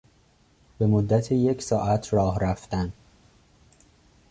[0.77, 2.93] به مدت یک ساعت راه رفتن